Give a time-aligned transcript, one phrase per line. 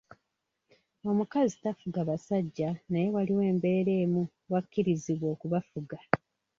[1.09, 5.97] Omukazi tafuga basajja naye waliwo embeera emu w’akkiririzibwa okubafuga.